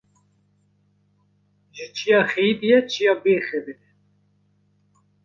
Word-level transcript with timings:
Ji 1.75 1.85
çiya 1.95 2.21
xeyîdiye 2.31 2.79
çiya 2.89 3.13
bê 3.23 3.35
xeber 3.47 3.77
e 3.85 3.85